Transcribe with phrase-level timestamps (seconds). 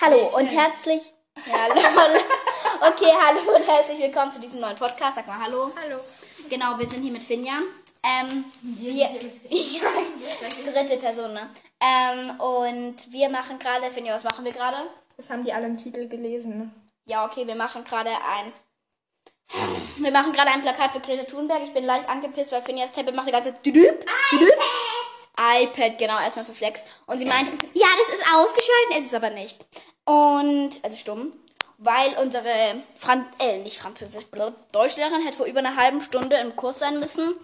[0.00, 1.12] Hallo und herzlich.
[1.46, 1.68] Ja.
[2.80, 5.16] Okay, hallo und herzlich willkommen zu diesem neuen Podcast.
[5.16, 5.72] Sag mal Hallo.
[5.82, 5.96] Hallo.
[6.48, 7.54] Genau, wir sind hier mit Finja.
[8.04, 9.08] Ähm, wir, ja,
[10.72, 11.50] dritte Person, ne?
[11.80, 14.76] Ähm, und wir machen gerade, Finja, was machen wir gerade?
[15.16, 16.58] Das haben die alle im Titel gelesen.
[16.58, 16.70] ne?
[17.06, 18.52] Ja, okay, wir machen gerade ein.
[19.96, 21.62] Wir machen gerade ein Plakat für Greta Thunberg.
[21.64, 23.66] Ich bin leicht angepisst, weil Finjas Tablet macht die ganze Zeit.
[23.66, 24.54] Düdüp, düdüp.
[25.38, 26.84] iPad, genau, erstmal für Flex.
[27.06, 29.58] Und sie meint, ja, das ist ausgeschaltet, ist es aber nicht.
[30.04, 31.32] Und, also stumm,
[31.78, 34.24] weil unsere Fran äh, nicht Französisch,
[34.72, 37.34] Deutschlehrerin hätte vor über einer halben Stunde im Kurs sein müssen.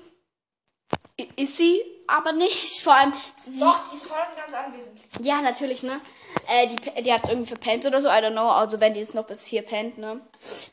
[1.36, 2.80] Ist sie aber nicht.
[2.82, 3.12] Vor allem,
[3.46, 4.98] sie, die ist voll und ganz anwesend.
[5.20, 6.00] ja, natürlich, ne?
[6.48, 8.50] Äh, die, die hat irgendwie verpennt oder so, I don't know.
[8.50, 10.20] Also, wenn die jetzt noch bis hier pennt, ne?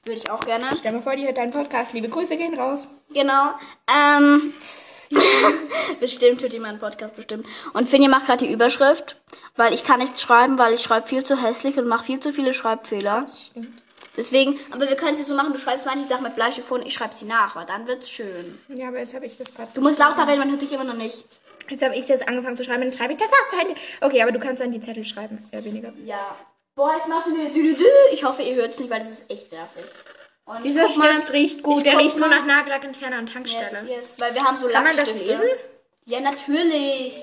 [0.03, 0.65] Würde ich auch gerne.
[0.79, 1.93] Stell mal vor, die hört deinen Podcast.
[1.93, 2.87] Liebe Grüße gehen raus.
[3.13, 3.51] Genau.
[3.87, 4.53] Ähm,
[5.99, 7.45] bestimmt hört ihr meinen Podcast bestimmt.
[7.73, 9.15] Und Finja macht gerade die Überschrift,
[9.55, 12.33] weil ich kann nicht schreiben, weil ich schreibe viel zu hässlich und mache viel zu
[12.33, 13.25] viele Schreibfehler.
[13.27, 13.81] Stimmt.
[14.17, 16.93] Deswegen, aber wir können es jetzt so machen, du schreibst manche Sachen mit Bleistiftfolie, ich
[16.93, 18.59] schreibe sie nach, weil dann wird's schön.
[18.67, 19.69] Ja, aber jetzt habe ich das gerade.
[19.73, 21.23] Du musst lauter reden, man hört dich immer noch nicht.
[21.69, 23.29] Jetzt habe ich das angefangen zu schreiben, dann schreibe ich das
[23.61, 23.75] Ende.
[24.01, 25.37] Okay, aber du kannst dann die Zettel schreiben.
[25.51, 25.93] Eher weniger.
[26.05, 26.35] Ja.
[26.75, 27.85] Boah, jetzt macht du mir dü, dü, dü.
[28.11, 29.83] Ich hoffe, ihr hört es nicht, weil das ist echt nervig.
[30.45, 31.77] Und Dieser guck mal- Stift riecht gut.
[31.77, 33.87] ich Der riecht so mal- nach Nagellackentferner und Tankstelle.
[33.87, 35.31] Yes, yes, weil wir haben so Kann man das Lackstifte.
[35.33, 35.49] lesen?
[36.05, 37.15] Ja, natürlich.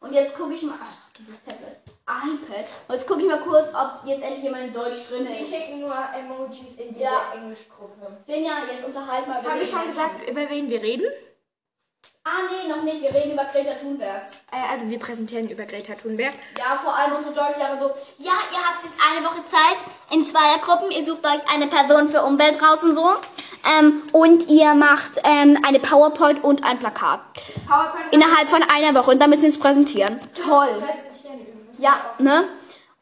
[0.00, 0.74] Und jetzt gucke ich mal.
[0.80, 1.78] Ach, dieses Tablet.
[2.08, 2.66] iPad.
[2.88, 5.50] Und jetzt gucke ich mal kurz, ob jetzt endlich jemand in Deutsch drin ist.
[5.54, 7.32] schicken nur Emojis in die Ja.
[7.34, 8.18] Englischgruppe.
[8.26, 9.50] Finja, jetzt unterhalt mal bitte.
[9.52, 11.06] Haben wir schon gesagt, über wen wir reden?
[12.24, 13.02] Ah, nee, noch nicht.
[13.02, 14.22] Wir reden über Greta Thunberg.
[14.52, 16.32] Äh, also wir präsentieren über Greta Thunberg.
[16.56, 17.86] Ja, vor allem unsere Deutschlehrer so.
[18.18, 19.78] Ja, ihr habt jetzt eine Woche Zeit
[20.12, 20.92] in Zweiergruppen.
[20.92, 23.10] Ihr sucht euch eine Person für Umwelt raus und so.
[23.76, 27.18] Ähm, und ihr macht ähm, eine PowerPoint und ein Plakat.
[27.66, 29.10] PowerPoint Innerhalb von einer Woche.
[29.10, 30.20] Und dann müssen wir es präsentieren.
[30.46, 30.68] Toll.
[31.78, 32.44] Ja, ne?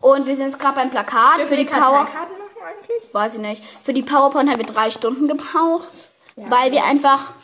[0.01, 2.07] Und wir sind jetzt gerade beim Plakat für die Power.
[2.07, 3.13] Karten machen eigentlich?
[3.13, 3.63] Weiß ich nicht.
[3.85, 7.35] Für die PowerPoint haben wir drei Stunden gebraucht, weil wir einfach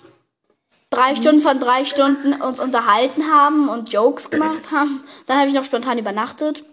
[0.90, 5.04] drei Stunden von drei Stunden uns unterhalten haben und Jokes gemacht haben.
[5.26, 6.64] Dann habe ich noch spontan übernachtet.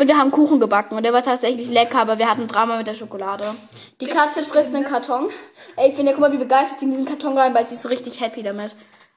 [0.00, 2.88] Und wir haben Kuchen gebacken und der war tatsächlich lecker, aber wir hatten Drama mit
[2.88, 3.54] der Schokolade.
[4.00, 5.30] Die Katze frisst einen Karton.
[5.76, 7.82] Ey, ich finde, guck mal, wie begeistert sie in diesen Karton rein, weil sie ist
[7.82, 8.74] so richtig happy damit.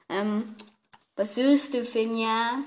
[0.08, 0.44] Ähm,
[1.16, 2.62] was süß du, Finja?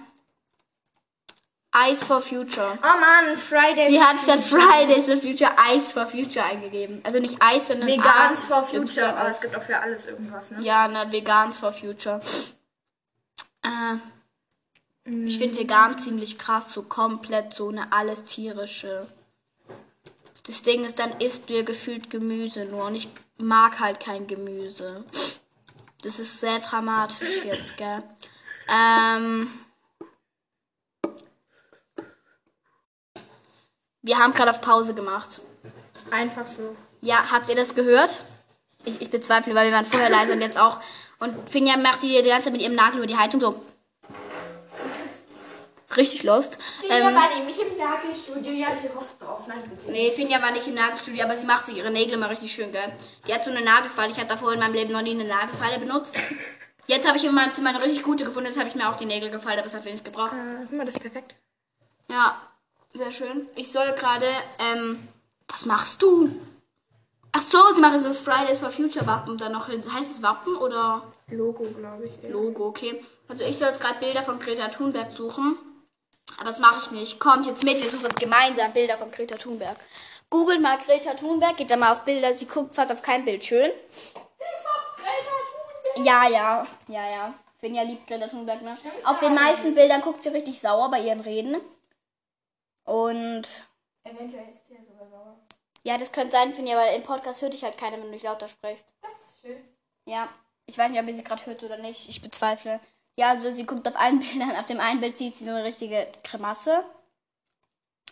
[1.89, 2.77] Ice for Future.
[2.83, 3.89] Oh Mann, Friday.
[3.89, 6.99] Sie hat statt Fridays for Future Ice for Future eingegeben.
[7.05, 9.15] Also nicht Ice, sondern Vegans A- for Future.
[9.17, 10.61] Aber es gibt auch für alles irgendwas, ne?
[10.61, 12.19] Ja, ne, Vegans for Future.
[13.63, 13.97] Äh,
[15.25, 19.07] Ich finde vegan ziemlich krass, so komplett so eine alles tierische.
[20.47, 25.05] Das Ding ist, dann isst ja gefühlt Gemüse nur und ich mag halt kein Gemüse.
[26.03, 28.03] Das ist sehr dramatisch jetzt, gell?
[28.67, 29.47] Ähm,
[34.01, 35.41] wir haben gerade auf Pause gemacht.
[36.11, 36.75] Einfach so.
[37.01, 38.23] Ja, habt ihr das gehört?
[38.85, 40.79] Ich, ich bezweifle, weil wir waren vorher leise und jetzt auch.
[41.19, 43.63] Und Finja macht die die ganze Zeit mit ihrem Nagel über die Heizung so.
[45.95, 46.57] Richtig lost.
[46.79, 49.45] Finja Ähm, war nämlich im Nagelstudio, ja, sie hofft drauf.
[49.47, 49.91] Nein, bitte.
[49.91, 52.71] nee, Finja war nicht im Nagelstudio, aber sie macht sich ihre Nägel immer richtig schön,
[52.71, 52.93] gell?
[53.27, 54.11] Die hat so eine Nagelfalle.
[54.11, 56.15] Ich hatte davor in meinem Leben noch nie eine Nagelfalle benutzt.
[56.87, 58.47] Jetzt habe ich in meinem Zimmer eine richtig gute gefunden.
[58.47, 60.31] Jetzt habe ich mir auch die Nägel gefallen, aber es hat wenig gebraucht.
[60.33, 61.35] Äh, guck mal, das ist perfekt.
[62.09, 62.41] Ja,
[62.93, 63.47] sehr schön.
[63.55, 64.27] Ich soll gerade,
[64.59, 65.07] ähm,
[65.47, 66.29] was machst du?
[67.33, 69.81] Ach so, sie machen das Fridays for Future Wappen dann noch hin.
[69.93, 72.11] Heißt es Wappen oder Logo, glaube ich.
[72.23, 72.29] Ja.
[72.29, 72.67] Logo?
[72.67, 73.01] Okay.
[73.27, 75.57] Also ich soll jetzt gerade Bilder von Greta Thunberg suchen.
[76.37, 77.19] Aber das mache ich nicht.
[77.19, 79.77] Kommt jetzt mit, wir suchen jetzt gemeinsam Bilder von Greta Thunberg.
[80.29, 83.43] Googelt mal Greta Thunberg, geht da mal auf Bilder, sie guckt fast auf kein Bild
[83.43, 83.69] schön.
[85.97, 87.33] Ja, ja, ja, ja.
[87.59, 88.75] Finja liebt Greta Thunberg, ne?
[89.03, 91.57] Auf den meisten Bildern guckt sie richtig sauer bei ihren Reden.
[92.85, 93.43] Und
[94.03, 95.37] Eventuell ist sie ja sogar sauer.
[95.83, 98.23] ja, das könnte sein, Finja, weil im Podcast hört dich halt keiner, wenn du nicht
[98.23, 98.85] lauter sprichst.
[99.01, 99.63] Das ist schön.
[100.05, 100.27] Ja,
[100.65, 102.09] ich weiß nicht, ob ihr sie gerade hört oder nicht.
[102.09, 102.79] Ich bezweifle.
[103.17, 104.55] Ja, also sie guckt auf allen Bildern.
[104.55, 106.83] Auf dem einen Bild sieht sie so eine richtige Grimasse.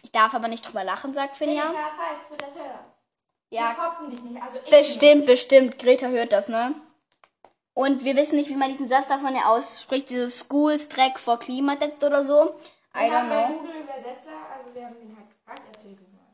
[0.04, 1.66] Ich darf aber nicht drüber lachen, sagt Finja.
[1.68, 3.04] Finja, falls du das hörst.
[3.52, 4.42] Ja, Wir foppen dich nicht.
[4.42, 5.80] Also ich bestimmt, bestimmt.
[5.80, 6.76] Greta hört das, ne?
[7.74, 10.10] Und wir wissen nicht, wie man diesen Satz davon ja ausspricht.
[10.10, 12.56] Dieses Schools Dreck vor Klimadebt oder so.
[12.96, 13.58] I don't know.
[13.60, 16.26] Google Übersetzer, also wir haben den halt gefragt, erzähl du mal.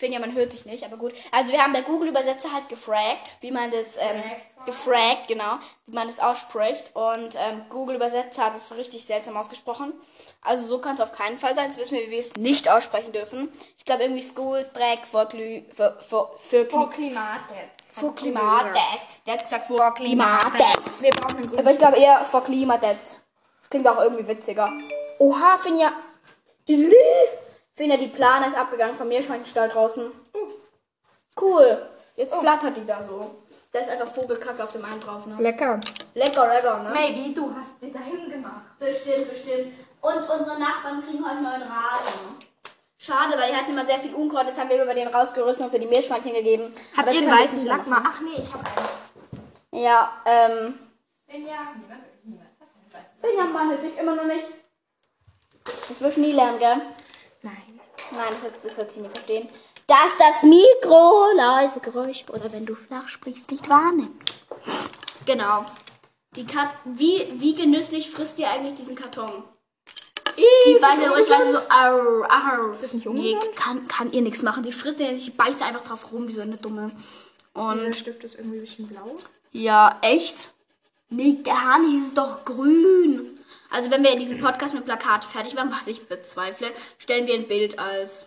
[0.00, 1.12] Finja, man hört dich nicht, aber gut.
[1.30, 4.22] Also wir haben bei Google Übersetzer halt gefragt, wie man das ähm,
[4.64, 5.28] Gefragt.
[5.28, 6.92] genau, wie man das ausspricht.
[6.94, 9.92] Und ähm, Google Übersetzer hat es richtig seltsam ausgesprochen.
[10.40, 11.66] Also so kann es auf keinen Fall sein.
[11.66, 13.52] Jetzt wissen wir, wie wir es nicht aussprechen dürfen.
[13.76, 17.68] Ich glaube irgendwie Schools Dreck vor Glü für, für, für, Vor Klimatet.
[17.92, 18.76] vor Klimadet.
[19.26, 21.02] Der hat gesagt vor Klimadet.
[21.02, 21.58] Wir brauchen einen.
[21.58, 22.98] Aber ich glaube eher vor Klimadet.
[23.60, 24.72] Das klingt auch irgendwie witziger.
[25.18, 25.92] Oha, Finja.
[26.64, 26.88] Finja
[27.80, 30.12] Finja, die Plane ist abgegangen vom Meerschweinchenstall draußen.
[31.40, 31.88] Cool.
[32.14, 33.36] Jetzt flattert die da so.
[33.72, 35.36] Da ist einfach Vogelkacke auf dem einen drauf, ne?
[35.38, 35.80] Lecker.
[36.12, 36.90] Lecker, lecker, ne?
[36.90, 38.78] Maybe, du hast die dahin gemacht.
[38.78, 39.72] Bestimmt, bestimmt.
[40.02, 42.36] Und unsere Nachbarn kriegen heute neuen Rasen.
[42.98, 45.70] Schade, weil die hatten immer sehr viel Unkraut, das haben wir über den rausgerissen und
[45.70, 46.74] für die Meerschweinchen gegeben.
[46.94, 48.02] Habt ihr das einen weißen Lack mal?
[48.04, 49.82] Ach nee, ich habe einen.
[49.82, 50.78] Ja, ähm.
[51.26, 54.44] Wenn ja, niemand, niemand hat einen weißen Ich hab meine dich immer noch nicht.
[55.64, 56.82] Das wirst du nie lernen, gell?
[58.12, 58.28] Nein.
[58.32, 59.48] Das wird, das wird sie nicht verstehen.
[59.86, 64.32] Dass das Mikro leise Geräusche oder wenn du flach sprichst, nicht wahrnimmt.
[65.26, 65.64] Genau.
[66.36, 69.42] Die Kat wie, wie genüsslich frisst ihr eigentlich diesen Karton?
[70.36, 72.72] Die beißt ja richtig so, arr, arr.
[72.72, 73.56] Ist das nicht Nee, ungesund?
[73.56, 74.62] kann, kann ihr nichts machen.
[74.62, 76.92] Die frisst den, die beißt einfach drauf rum, wie so eine Dumme.
[77.52, 79.16] Und Dieser Stift ist irgendwie ein bisschen blau.
[79.50, 80.50] ja, echt?
[81.08, 83.39] Nee, gar nicht, es ist doch grün.
[83.70, 86.68] Also wenn wir in diesem Podcast mit Plakat fertig waren, was ich bezweifle,
[86.98, 88.26] stellen wir ein Bild als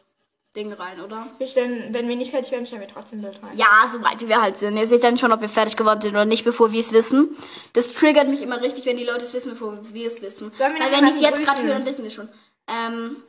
[0.56, 1.28] Ding rein, oder?
[1.40, 3.58] Wir stellen, wenn wir nicht fertig werden, stellen wir trotzdem ein Bild rein.
[3.58, 4.78] Ja, soweit wie wir halt sind.
[4.78, 7.36] Ihr seht dann schon, ob wir fertig geworden sind oder nicht, bevor wir es wissen.
[7.74, 10.52] Das triggert mich immer richtig, wenn die Leute es wissen, bevor wir es wissen.
[10.52, 12.30] Sollen wir Weil wenn die es jetzt gerade hören, wissen wir schon.
[12.68, 13.24] Ähm,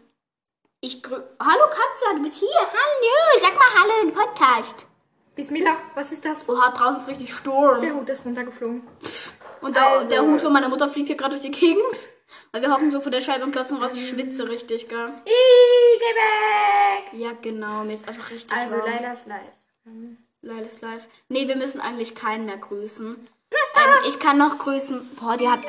[0.82, 2.48] ich grü Hallo Katze, du bist hier.
[2.48, 4.86] Hallo, sag mal Hallo im Podcast.
[5.34, 6.46] Bismillah, was ist das?
[6.48, 7.80] Oha, draußen ist richtig Sturm.
[7.80, 8.82] Der Hut ist runtergeflogen.
[9.64, 12.08] Und der, Also- der Hut von meiner Mutter fliegt hier gerade durch die Gegend.
[12.52, 13.92] Weil wir hocken so vor der Scheibe und klotzen raus.
[13.94, 15.06] Ich schwitze richtig, gell?
[15.26, 17.20] Ih, geh weg!
[17.20, 17.84] Ja, genau.
[17.84, 18.86] Mir ist einfach richtig Also, warm.
[18.86, 19.40] Lailas live.
[20.42, 21.06] Laila ist live.
[21.28, 23.28] Nee, wir müssen eigentlich keinen mehr grüßen.
[23.52, 25.16] ähm, ich kann noch grüßen.
[25.20, 25.60] Boah, die hat.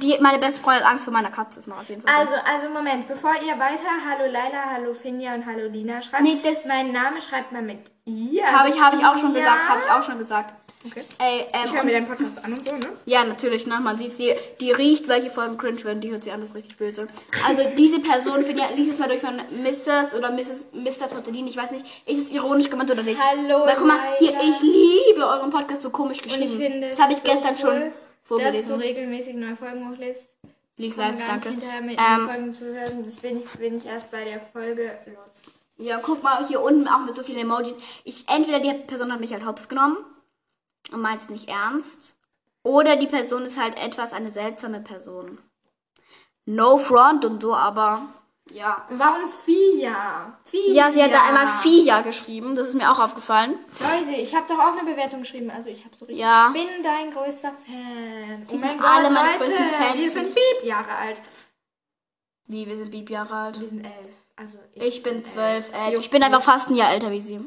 [0.00, 1.58] Die, meine beste Freundin hat Angst vor meiner Katze.
[1.60, 2.14] Ist noch auf jeden Fall.
[2.14, 6.38] Also, also Moment, bevor ihr weiter Hallo Laila, Hallo Finja und Hallo Lina schreibt, Nee,
[6.42, 8.42] das- mein Name schreibt man mit I.
[8.44, 9.68] habe ich, hab ich auch schon gesagt.
[9.68, 10.54] Habe ich auch schon gesagt.
[10.86, 11.02] Okay.
[11.18, 12.86] Ey, ähm, Ich höre und- mir den Podcast an und so, ne?
[13.06, 13.78] Ja, natürlich, ne?
[13.82, 16.54] Man sieht sie, die riecht, welche Folgen cringe werden, die hört sie an, das ist
[16.54, 17.08] richtig böse.
[17.46, 20.14] Also diese Person, finde ich, lies es mal durch von Mrs.
[20.14, 20.66] oder Mrs.
[20.72, 21.08] Mr.
[21.10, 23.20] Tortellini, ich weiß nicht, ist es ironisch gemeint oder nicht?
[23.20, 26.44] Hallo, Weil guck mal, hier, ich liebe euren Podcast so komisch Und geschrieben.
[26.52, 28.74] ich finde das habe ich es gestern so schon cool, dass du vorgelesen.
[28.74, 30.24] regelmäßig neue Folgen hochlädst.
[30.78, 31.48] Lies Komm leid, danke.
[31.50, 33.04] hinterher mit Ähm, Folgen zu hören.
[33.06, 35.54] Das bin ich, bin ich erst bei der Folge los.
[35.78, 37.74] Ja, guck mal hier unten auch mit so vielen Emojis.
[38.04, 39.96] Ich, entweder die Person hat mich halt hops genommen
[40.92, 42.18] und meint es nicht ernst.
[42.62, 45.38] Oder die Person ist halt etwas eine seltsame Person.
[46.46, 48.08] No front und so, aber
[48.52, 48.86] ja.
[48.90, 50.38] Warum Fia?
[50.44, 50.72] Fia.
[50.72, 53.58] Ja, sie hat da einmal Fia geschrieben, das ist mir auch aufgefallen.
[53.80, 55.50] Leute, ich habe doch auch eine Bewertung geschrieben.
[55.50, 56.20] Also ich habe so richtig.
[56.20, 56.48] Ja.
[56.50, 58.46] Bin dein größter Fan.
[58.48, 59.96] Sie sind alle meine größten Fans.
[59.96, 61.22] Wir sind Piep Jahre alt.
[62.46, 63.60] Wie, wir sind Bieb Jahre alt.
[63.60, 64.14] Wir sind elf.
[64.36, 67.40] Also Ich bin zwölf, äh, Juckt ich bin einfach fast ein Jahr älter wie sie.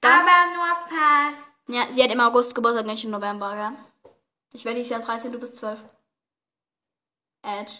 [0.00, 1.45] Aber nur fast.
[1.68, 3.72] Ja, sie hat im August Geburtstag, nicht im November, ja.
[4.52, 5.78] Ich werde dieses Jahr 13, du bist 12.
[7.42, 7.72] Edge.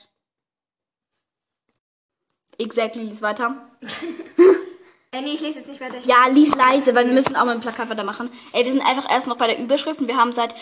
[2.59, 3.69] Exactly, lies weiter.
[5.13, 5.99] Äh, nee, ich lese jetzt nicht weiter.
[6.01, 8.31] Ja, lies leise, weil wir müssen auch mit dem Plakat weitermachen.
[8.53, 10.55] Ey, wir sind einfach erst noch bei der Überschrift und wir haben seit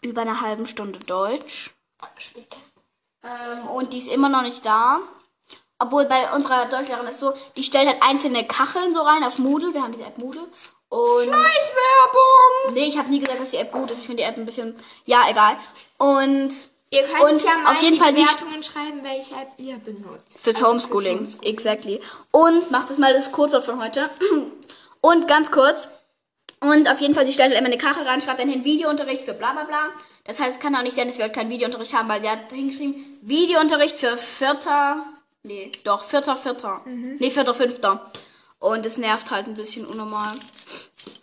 [0.00, 1.70] über einer halben Stunde Deutsch.
[2.16, 2.56] Später.
[3.22, 5.00] Ähm, und die ist immer noch nicht da.
[5.78, 9.72] Obwohl bei unserer Deutschlehrerin ist so, die stellt halt einzelne Kacheln so rein auf Moodle.
[9.72, 10.48] Wir haben diese App Moodle.
[10.90, 12.74] Und Werbung.
[12.74, 14.00] nee, ich habe nie gesagt, dass die App gut ist.
[14.00, 14.74] Ich finde die App ein bisschen,
[15.06, 15.56] ja, egal.
[15.98, 16.52] Und
[16.92, 20.40] Ihr könnt Und ja mal auf jeden Fall die Bewertungen schreiben, welche App ihr benutzt.
[20.40, 21.18] Fürs Also Homeschooling.
[21.18, 21.52] fürs Homeschooling.
[21.54, 22.00] Exactly.
[22.32, 24.10] Und macht das mal das Codewort von heute.
[25.00, 25.86] Und ganz kurz.
[26.58, 29.22] Und auf jeden Fall, sie stellt halt immer eine Kachel rein, schreibt dann hin Videounterricht
[29.22, 29.90] für bla bla bla.
[30.24, 32.28] Das heißt, es kann auch nicht sein, dass wir heute keinen Videounterricht haben, weil sie
[32.28, 35.04] hat hingeschrieben, Videounterricht für vierter,
[35.44, 36.82] nee, doch, vierter, vierter.
[36.84, 38.10] Nee, vierter, fünfter.
[38.60, 40.34] Und es nervt halt ein bisschen unnormal.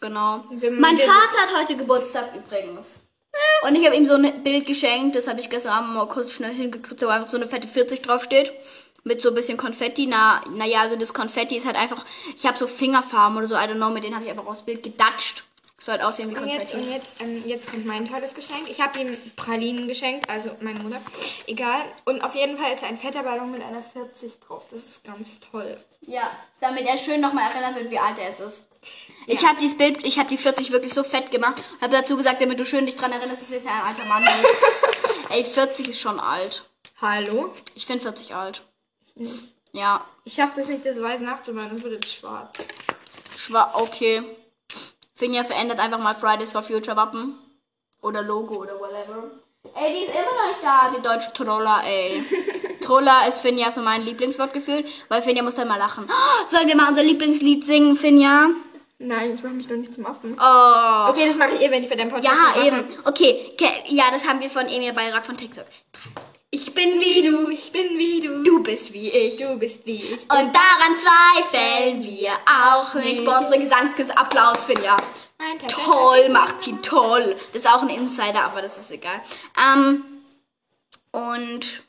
[0.01, 0.44] Genau.
[0.50, 2.88] Mein Vater hat heute Geburtstag übrigens.
[3.62, 6.32] Und ich habe ihm so ein Bild geschenkt, das habe ich gestern Abend mal kurz
[6.32, 8.51] schnell hingekriegt, wo einfach so eine fette 40 draufsteht.
[9.03, 10.08] Mit so ein bisschen Konfetti.
[10.08, 12.03] Na, naja, also das Konfetti ist halt einfach,
[12.36, 14.63] ich habe so Fingerfarben oder so, I don't know, mit denen habe ich einfach aufs
[14.63, 15.44] Bild gedatscht.
[15.88, 16.86] Soll halt aussehen wie Und jetzt, Konfetti.
[16.86, 18.67] und jetzt, ähm, jetzt kommt mein tolles Geschenk.
[18.70, 21.00] Ich habe ihm Pralinen geschenkt, also meine Mutter.
[21.46, 21.79] Egal.
[22.03, 24.65] Und auf jeden Fall ist ein fetter Ballon mit einer 40 drauf.
[24.70, 25.77] Das ist ganz toll.
[26.01, 26.29] Ja,
[26.60, 28.67] damit er schön nochmal erinnert wird, wie alt er jetzt ist.
[29.27, 31.63] Ich habe dieses Bild, ich habe die 40 wirklich so fett gemacht.
[31.79, 34.25] Habe dazu gesagt, damit du schön dich dran erinnerst, dass du jetzt ein alter Mann
[34.25, 34.63] bist.
[35.29, 36.70] Ey, 40 ist schon alt.
[37.00, 37.53] Hallo?
[37.75, 38.62] Ich finde 40 alt.
[39.72, 41.75] Ja, Ich schaffe das nicht, das weiß nachzumalen.
[41.75, 42.58] Das wird jetzt schwarz.
[43.38, 44.24] schwa okay.
[45.17, 47.39] Finja verändert einfach mal Fridays for Future Wappen.
[48.03, 49.31] Oder Logo oder whatever.
[49.75, 52.24] Ey, die ist immer noch nicht da, die deutsche Troller, ey.
[52.81, 56.07] Troller ist Finja so mein Lieblingswort gefühlt, weil Finja muss dann mal lachen.
[56.07, 58.50] Oh, sollen wir mal unser Lieblingslied singen, Finja?
[59.00, 60.38] Nein, ich mache mich doch nicht zum Affen.
[60.39, 61.09] Oh.
[61.09, 62.83] Okay, das mache ich eh, wenn ich bei deinem Podcast Ja, eben.
[63.03, 65.65] Okay, okay, ja, das haben wir von Emil Bayrak von TikTok.
[66.50, 68.41] Ich bin wie du, ich bin wie du.
[68.41, 69.38] Du bist wie ich.
[69.38, 70.12] Du bist wie ich.
[70.13, 70.97] Und daran
[72.01, 73.25] zweifeln wir auch nicht.
[73.25, 74.98] Bei unsere Gesangsküsse Applaus, Finja.
[75.39, 75.70] Mein Tag.
[75.70, 77.36] Toll, macht die toll.
[77.54, 79.22] Das ist auch ein Insider, aber das ist egal.
[79.58, 80.04] Ähm,
[81.12, 81.84] und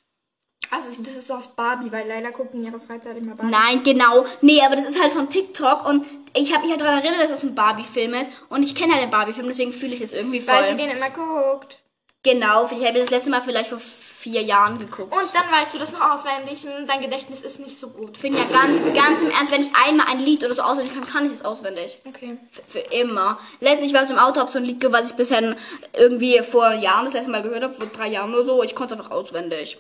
[0.71, 3.51] Also, das ist aus Barbie, weil Leila guckt in ihrer Freizeit immer Barbie.
[3.51, 4.27] nein, genau.
[4.43, 7.31] Nee, aber das ist halt von TikTok und ich habe mich halt daran erinnert, dass
[7.31, 8.31] das ein Barbie-Film ist.
[8.51, 10.55] Und ich kenne halt den Barbie-Film, deswegen fühle ich das irgendwie voll.
[10.55, 11.81] Weil sie den immer guckt.
[12.23, 13.81] genau, ich habe das letzte Mal vielleicht vor
[14.19, 15.15] vier Jahren geguckt.
[15.15, 18.17] Und dann weißt du das noch auswendig und dein Gedächtnis ist nicht so gut.
[18.17, 20.93] Ich bin ja ganz, ganz im Ernst, wenn ich einmal ein Lied oder so auswendig
[20.93, 22.01] kann, kann ich es auswendig.
[22.05, 22.37] Okay.
[22.51, 23.39] Für, für immer.
[23.61, 25.55] Letztlich war es im Auto, hab so ein Lied gehört, was ich bisher
[25.93, 28.63] irgendwie vor Jahren das letzte Mal gehört habe, vor drei Jahren oder so.
[28.65, 29.79] Ich konnte es einfach auswendig.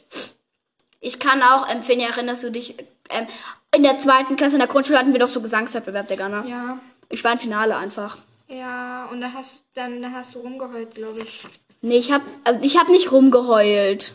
[1.00, 2.76] Ich kann auch, ähm, Finja, erinnerst du dich,
[3.10, 3.26] ähm,
[3.74, 6.44] in der zweiten Klasse in der Grundschule hatten wir doch so Gesangswettbewerb, Digga, ne?
[6.48, 6.78] Ja.
[7.08, 8.18] Ich war im Finale einfach.
[8.46, 11.42] Ja, und dann hast, dann, dann hast du rumgeheult, glaube ich.
[11.80, 14.14] Nee, ich hab, äh, ich hab nicht rumgeheult.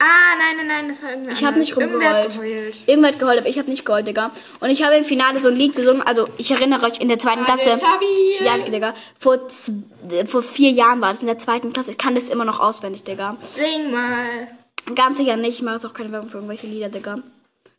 [0.00, 2.30] Ah, nein, nein, nein, das war irgendwer Ich habe nicht rumgeheult.
[2.32, 2.76] geheult.
[2.86, 4.30] Irgendwer hat geheult, aber ich habe nicht geheult, Digga.
[4.60, 7.18] Und ich habe im Finale so ein Lied gesungen, also ich erinnere euch, in der
[7.18, 7.80] zweiten Klasse.
[7.80, 8.38] Tabi.
[8.40, 8.94] Ja, Digga.
[9.18, 9.38] Vor,
[10.10, 11.90] äh, vor vier Jahren war das in der zweiten Klasse.
[11.90, 13.36] Ich kann das immer noch auswendig, Digga.
[13.52, 14.48] Sing mal.
[14.94, 15.56] Ganz sicher nicht.
[15.56, 17.18] Ich mache jetzt auch keine Werbung für irgendwelche Lieder, Digga.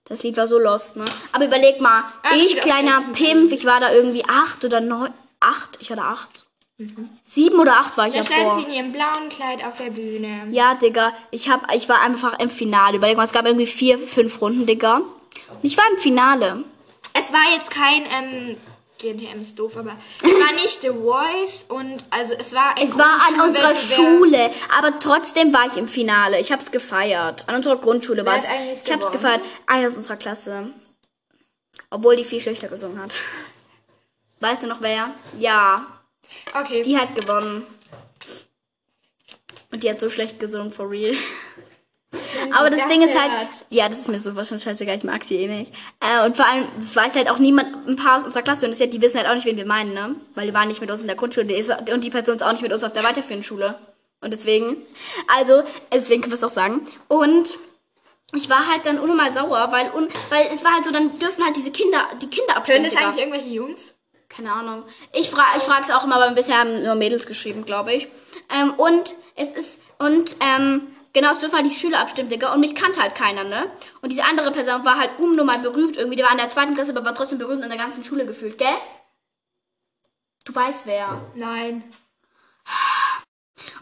[0.06, 1.06] Das Lied war so lost, ne?
[1.32, 5.10] Aber überleg mal, das ich, kleiner Pimp, ich war da irgendwie acht oder neun.
[5.40, 5.78] Acht?
[5.80, 6.46] Ich hatte acht.
[7.34, 8.56] Sieben oder acht war ich Da ja stand vor.
[8.60, 10.48] sie in ihrem blauen Kleid auf der Bühne.
[10.50, 11.14] Ja, Digga.
[11.32, 12.98] Ich, hab, ich war einfach im Finale.
[12.98, 14.98] Überleg mal, es gab irgendwie vier, fünf Runden, Digga.
[14.98, 16.64] Und ich war im Finale.
[17.14, 18.58] Es war jetzt kein, ähm,
[18.98, 22.98] GNTM ist doof, aber es war nicht The Voice und, also es war ein Es
[22.98, 23.74] war an unserer.
[23.76, 26.40] Schule, aber trotzdem war ich im Finale.
[26.40, 27.44] Ich hab's gefeiert.
[27.48, 28.48] An unserer Grundschule war es.
[28.86, 29.42] Ich hab's gefeiert.
[29.68, 30.68] Einer aus unserer Klasse.
[31.90, 33.14] Obwohl die viel schlechter gesungen hat.
[34.42, 35.12] Weißt du noch wer?
[35.40, 35.86] Ja,
[36.60, 36.84] Okay.
[36.84, 37.66] die hat gewonnen.
[39.72, 41.16] Und die hat so schlecht gesungen, for real.
[42.52, 43.50] Aber das das Ding ist halt, hört.
[43.70, 45.72] ja, das ist mir sowas schon scheißegal, ich mag sie eh nicht.
[46.00, 48.94] Äh, und vor allem, das weiß halt auch niemand, ein paar aus unserer Klasse interessiert,
[48.94, 50.16] die wissen halt auch nicht, wen wir meinen, ne?
[50.34, 52.44] Weil die waren nicht mit uns in der Grundschule die ist, und die Person ist
[52.44, 53.76] auch nicht mit uns auf der weiterführenden Schule.
[54.22, 54.78] Und deswegen,
[55.28, 56.88] also, deswegen können wir es auch sagen.
[57.08, 57.58] Und
[58.34, 61.44] ich war halt dann unnormal sauer, weil, un, weil es war halt so, dann dürfen
[61.44, 62.84] halt diese Kinder, die Kinder abstimmen.
[62.84, 63.06] das Digga.
[63.08, 63.94] eigentlich irgendwelche Jungs?
[64.40, 64.84] Keine Ahnung.
[65.12, 68.08] Ich frage ich frage es auch immer, aber bisher haben nur Mädels geschrieben, glaube ich.
[68.58, 72.54] Ähm, und es ist, und, ähm, genau, es dürfen halt die Schüler abstimmen, Digga.
[72.54, 73.70] Und mich kannte halt keiner, ne?
[74.02, 76.16] Und diese andere Person war halt unnormal berühmt irgendwie.
[76.16, 78.58] Die war in der zweiten Klasse, aber war trotzdem berühmt in der ganzen Schule gefühlt,
[78.58, 78.78] gell?
[80.46, 81.22] Du weißt wer.
[81.36, 81.84] Nein.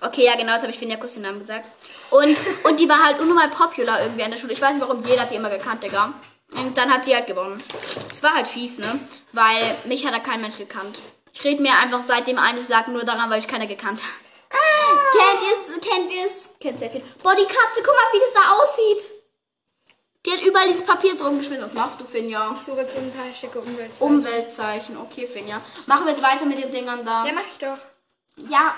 [0.01, 1.69] Okay, ja, genau, jetzt habe ich Finja kurz den Namen gesagt.
[2.09, 4.53] Und, und die war halt unnormal popular irgendwie an der Schule.
[4.53, 6.15] Ich weiß nicht warum, jeder hat die immer gekannt, Digga.
[6.53, 7.61] Und dann hat sie halt gewonnen.
[8.11, 8.99] Es war halt fies, ne?
[9.33, 10.99] Weil mich hat da kein Mensch gekannt.
[11.33, 14.27] Ich rede mir einfach seitdem ein, es lag nur daran, weil ich keiner gekannt habe.
[15.11, 15.89] Kennt ihr es?
[15.89, 16.49] Kennt ihr es?
[16.59, 19.11] Kennt ihr Boah, die Katze, guck mal, wie das da aussieht.
[20.25, 21.63] Die hat überall dieses Papier so rumgeschmissen.
[21.63, 22.51] Was machst du, Finja?
[22.53, 23.91] Ich suche jetzt ein paar schicke Umwelt.
[23.99, 24.97] Umweltzeichen.
[24.97, 25.61] Okay, Finja.
[25.85, 27.25] Machen wir jetzt weiter mit den Dingern da.
[27.25, 27.77] Ja, mach ich doch.
[28.49, 28.73] Ja,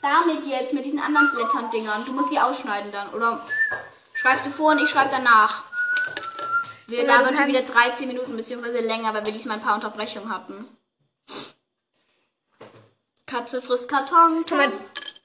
[0.00, 2.04] damit jetzt, mit diesen anderen Blättern-Dingern.
[2.04, 3.08] Du musst die ausschneiden dann.
[3.14, 3.44] Oder
[4.12, 5.64] schreibst du vor und ich schreibe danach.
[6.86, 10.66] Wir labern schon wieder 13 Minuten, beziehungsweise länger, weil wir diesmal ein paar Unterbrechungen hatten.
[13.26, 14.44] Katze frisst Karton.
[14.48, 14.70] Guck mal,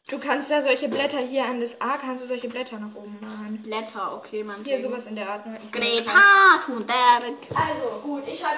[0.10, 3.18] du kannst da solche Blätter hier an das A, kannst du solche Blätter nach oben
[3.22, 3.62] machen.
[3.62, 4.64] Blätter, okay, man.
[4.64, 5.46] Hier sowas in der Art.
[5.46, 5.60] ne?
[5.72, 6.20] Greta
[6.66, 7.38] Thunberg.
[7.54, 8.58] Also, gut, ich habe.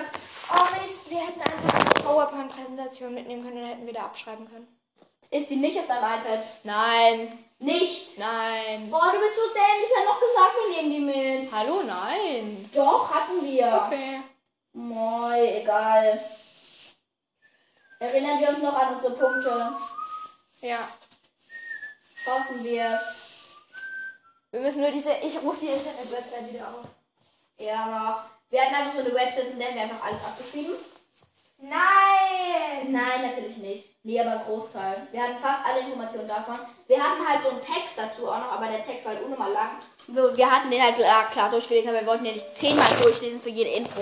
[0.49, 4.67] Oh Mist, wir hätten einfach eine PowerPoint-Präsentation mitnehmen können, dann hätten wir da abschreiben können.
[5.33, 6.43] Ist die nicht auf deinem iPad?
[6.63, 8.19] Nein, Nicht.
[8.19, 8.87] nein.
[8.91, 9.89] Boah, du bist so dämlich.
[9.89, 10.99] Ich hab noch gesagt, wir nehmen die
[11.41, 11.51] mit.
[11.51, 12.69] Hallo, nein.
[12.71, 13.83] Doch, hatten wir.
[13.87, 14.21] Okay.
[14.73, 16.23] Moi, egal.
[17.97, 19.73] Erinnern wir uns noch an unsere Punkte.
[20.61, 20.87] Ja.
[22.27, 23.17] Hoffen wir es.
[24.51, 25.13] Wir müssen nur diese.
[25.13, 26.85] Ich rufe die Internet-Website wieder auf.
[27.57, 28.25] Ja, mach.
[28.51, 30.75] Wir hatten einfach so eine Website, in der wir einfach alles abgeschrieben.
[31.63, 32.91] Nein!
[32.91, 33.95] Nein, natürlich nicht.
[34.03, 35.07] Nee, aber ein Großteil.
[35.11, 36.59] Wir hatten fast alle Informationen davon.
[36.87, 39.53] Wir hatten halt so einen Text dazu auch noch, aber der Text war halt unnormal
[39.53, 39.69] lang.
[40.07, 43.41] Wir, wir hatten den halt klar, klar durchgelesen, aber wir wollten ja nicht zehnmal durchlesen
[43.41, 44.01] für jede Info.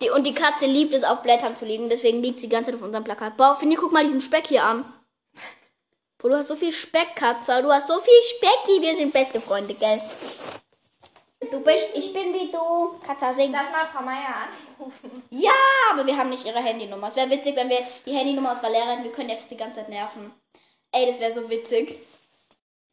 [0.00, 2.70] Die, und die Katze liebt es, auf Blättern zu liegen, deswegen liegt sie die ganze
[2.70, 3.36] Zeit auf unserem Plakat.
[3.36, 4.84] Boah, Finny, guck mal diesen Speck hier an.
[6.18, 7.62] Boah, du hast so viel Speck, Katze.
[7.62, 8.80] Du hast so viel Specki.
[8.80, 10.00] Wir sind beste Freunde, gell?
[11.50, 12.98] Du bist, ich bin wie du.
[13.04, 13.52] Katze, sing.
[13.52, 14.46] Lass mal Frau Meier
[14.78, 15.22] anrufen.
[15.30, 15.50] Ja,
[15.90, 17.08] aber wir haben nicht ihre Handynummer.
[17.08, 19.80] Es wäre witzig, wenn wir die Handynummer unserer Lehrerin, wir können die einfach die ganze
[19.80, 20.32] Zeit nerven.
[20.92, 21.98] Ey, das wäre so witzig.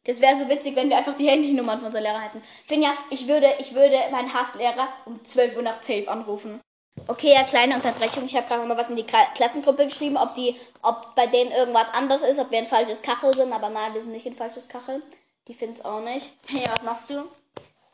[0.04, 2.42] Das wäre so witzig, wenn wir einfach die Handynummern von unserer Lehrerin hätten.
[2.66, 6.60] Finja, ich würde, ich würde meinen Hasslehrer um 12 Uhr nach 12 anrufen.
[7.06, 8.24] Okay, ja, kleine Unterbrechung.
[8.26, 11.52] Ich habe gerade mal was in die Kla- Klassengruppe geschrieben, ob die, ob bei denen
[11.52, 14.34] irgendwas anderes ist, ob wir ein falsches Kachel sind, aber nein, wir sind nicht ein
[14.34, 15.02] falsches Kachel.
[15.48, 16.26] Die findet es auch nicht.
[16.50, 17.24] Ja, was machst du?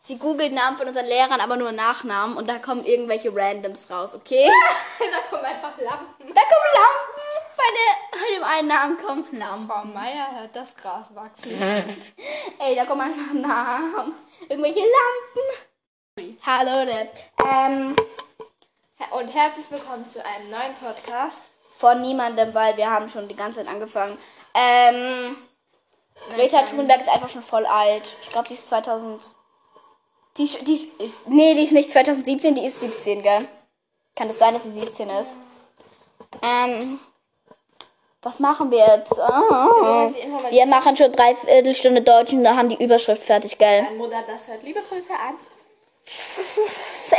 [0.06, 4.14] Sie googelt Namen von unseren Lehrern, aber nur Nachnamen und da kommen irgendwelche Randoms raus,
[4.14, 4.48] okay?
[5.00, 6.32] da kommen einfach Lampen.
[6.32, 7.26] Da kommen Lampen!
[7.56, 9.66] Bei, der, bei dem einen Namen kommen Lampen.
[9.66, 11.50] Frau Meier hört das Gras wachsen.
[12.60, 14.14] Ey, da kommen einfach Namen.
[14.48, 16.38] Irgendwelche Lampen.
[16.46, 17.10] Hallo, Leute.
[17.44, 17.96] Ähm,
[19.10, 21.40] Und herzlich willkommen zu einem neuen Podcast.
[21.80, 24.16] von niemandem, weil wir haben schon die ganze Zeit angefangen.
[24.54, 25.36] Ähm,
[26.36, 28.14] Greta Thunberg ist einfach schon voll alt.
[28.22, 29.34] Ich glaube, die ist 2000.
[30.38, 30.92] Die, die,
[31.26, 33.48] nee, die ist nicht 2017, die ist 17, gell?
[34.14, 35.36] Kann es sein, dass sie 17 ist?
[36.42, 36.98] Ähm,
[38.22, 39.12] was machen wir jetzt?
[39.12, 40.12] Oh,
[40.50, 43.82] wir machen schon dreiviertel Stunde Deutsch und da haben die Überschrift fertig, gell?
[43.82, 44.62] Meine Mutter das hört.
[44.62, 45.36] Liebe Grüße an.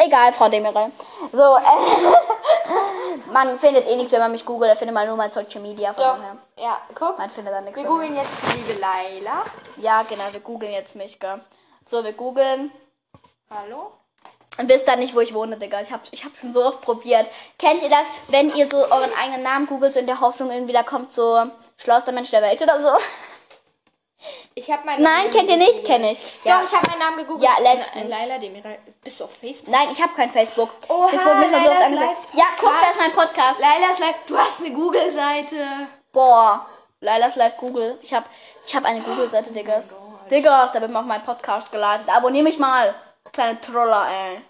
[0.06, 0.92] Egal, Frau Demirel.
[1.32, 4.72] So, äh, man findet eh nichts, wenn man mich googelt.
[4.72, 5.94] Da findet man nur mein Social Media.
[5.94, 6.18] Von Doch.
[6.18, 6.38] daher.
[6.58, 7.18] Ja, guck.
[7.18, 7.78] Man findet da nichts.
[7.78, 9.44] Wir googeln jetzt die liebe Laila.
[9.78, 11.40] Ja, genau, wir googeln jetzt mich, gell.
[11.90, 12.72] So, wir googeln.
[13.50, 13.92] Hallo?
[14.60, 15.82] Und wisst dann nicht, wo ich wohne, Digga.
[15.82, 17.30] Ich hab, ich hab schon so oft probiert.
[17.60, 20.74] Kennt ihr das, wenn ihr so euren eigenen Namen googelt, so in der Hoffnung, irgendwie
[20.74, 21.46] da kommt so
[21.78, 22.98] schlauster Mensch der Welt oder so?
[24.56, 25.84] Ich habe meinen Nein, Namen kennt ihr nicht?
[25.84, 26.02] gegoogelt.
[26.02, 26.34] Kenn ich.
[26.44, 26.64] Doch, Ja.
[26.66, 27.44] ich habe meinen Namen gegoogelt.
[27.48, 28.10] Ja, letztens.
[28.10, 28.80] Laila Demiral.
[29.04, 29.70] Bist du auf Facebook?
[29.72, 30.72] Nein, ich habe kein Facebook.
[30.90, 31.92] Oha, Jetzt wurde mir schon so oft.
[31.92, 33.60] Live- Ja, guck, das ist mein Podcast.
[33.60, 34.16] Lailas Live.
[34.26, 35.68] Du hast eine Google-Seite.
[36.12, 36.66] Boah,
[37.00, 38.00] Lailas Live Google.
[38.02, 38.26] Ich hab,
[38.66, 39.96] ich hab eine Google-Seite, Diggas.
[40.32, 42.10] Diggas, da wird mir auf meinen Podcast geladen.
[42.10, 42.96] Abonnier mich mal.
[43.32, 44.42] Kleine Troller, ey.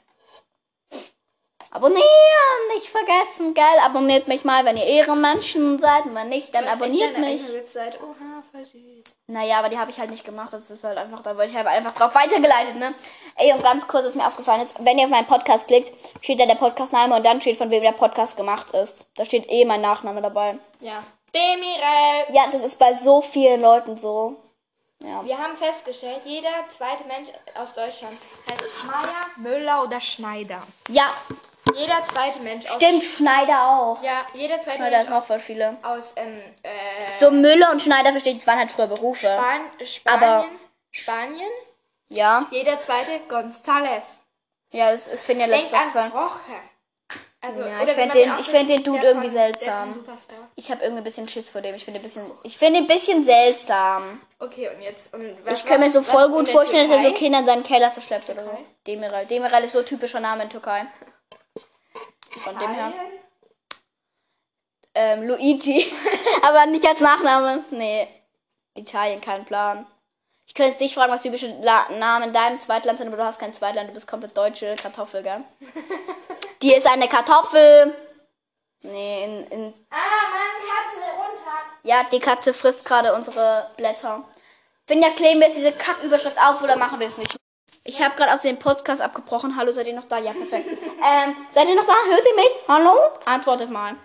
[1.69, 2.03] Abonnieren,
[2.73, 3.79] nicht vergessen, gell?
[3.83, 6.05] Abonniert mich mal, wenn ihr Ehrenmenschen seid.
[6.05, 7.41] Und wenn nicht, dann echt abonniert mich.
[7.41, 7.99] eigene Webseite.
[8.01, 9.03] Oha, voll süß.
[9.27, 10.53] Naja, aber die habe ich halt nicht gemacht.
[10.53, 12.95] Das ist halt einfach, da wollte ich halt einfach drauf weitergeleitet, ne?
[13.35, 15.91] Ey, und ganz kurz, was mir aufgefallen ist, wenn ihr auf meinen Podcast klickt,
[16.23, 19.05] steht da der Podcastname und dann steht, von wem der Podcast gemacht ist.
[19.15, 20.57] Da steht eh mein Nachname dabei.
[20.79, 21.03] Ja.
[21.35, 22.33] Demirel.
[22.33, 24.37] Ja, das ist bei so vielen Leuten so.
[24.99, 25.23] Ja.
[25.23, 28.17] Wir haben festgestellt, jeder zweite Mensch aus Deutschland
[28.49, 30.59] heißt Meier, Müller oder Schneider.
[30.89, 31.11] Ja,
[31.75, 34.01] Jeder zweite Mensch aus stimmt, Schneider auch.
[34.01, 35.77] Ja, jeder zweite Schneider Mensch ist auch voll viele.
[35.83, 36.69] aus ähm, äh,
[37.19, 39.27] So Müller und Schneider verstehe ich, das waren halt früher Berufe.
[39.27, 40.23] Span Spanien.
[40.23, 40.45] Aber-
[40.91, 41.51] Spanien.
[42.09, 44.03] Ja, Jeder zweite González.
[44.71, 46.11] ja, das ist finde ich Denk letztes an Fall.
[47.39, 49.95] Also, Ja, ich find man den- ich find den Dude irgendwie seltsam.
[50.55, 51.75] Ich habe irgendwie ein bisschen Schiss vor dem.
[51.75, 54.21] Ich finde bisschen, ich finde ein bisschen seltsam.
[54.39, 55.13] Okay, und jetzt.
[55.13, 57.13] Und was, Ich kann mir so voll gut vorstellen, dass er so?
[57.15, 58.49] Kinder in seinen Keller verschleppt oder so.
[58.49, 58.65] Türkei?
[58.87, 59.25] Demirel.
[59.27, 60.87] Demirel ist so typischer Name in Türkei.
[62.43, 62.91] Von dem her.
[64.95, 65.91] Ähm, Luigi.
[66.41, 67.63] Aber nicht als Nachname.
[67.69, 68.07] Nee.
[68.73, 69.85] Italien, kein Plan.
[70.47, 73.25] Ich könnte jetzt dich fragen, was typische La Namen in deinem Zweitland sind, aber du
[73.25, 75.43] hast kein Zweitland, du bist komplett deutsche Kartoffel, gell?
[76.61, 77.95] Die ist eine Kartoffel.
[78.81, 79.73] Nee, in, in.
[79.89, 81.57] Ah, Mann, Katze, runter.
[81.83, 84.23] Ja, die Katze frisst gerade unsere Blätter.
[84.87, 87.35] Finja, kleben wir jetzt diese Kacküberschrift auf oder machen wir es nicht?
[87.83, 89.55] Ich habe gerade aus dem Podcast abgebrochen.
[89.55, 90.17] Hallo, seid ihr noch da?
[90.17, 90.67] Ja, perfekt.
[90.81, 91.93] ähm, seid ihr noch da?
[92.09, 92.51] Hört ihr mich?
[92.67, 92.93] Hallo?
[93.25, 93.95] Antwortet mal.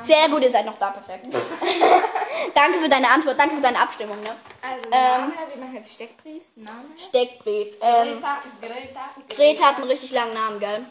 [0.00, 1.26] Sehr gut, ihr seid noch da, perfekt.
[2.54, 4.34] danke für deine Antwort, danke für deine Abstimmung, ne?
[4.62, 6.42] also, ähm, Name, wir machen jetzt Steckbrief.
[6.56, 6.84] Name.
[6.96, 7.76] Steckbrief.
[7.82, 10.86] Ähm, Greta, Greta, Greta hat einen richtig langen Namen, gell?